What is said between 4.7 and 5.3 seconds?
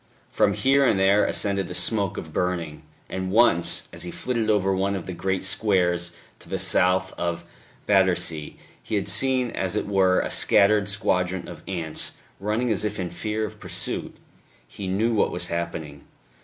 one of the